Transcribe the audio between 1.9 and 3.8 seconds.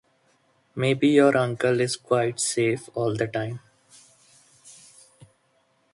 quite safe all the time.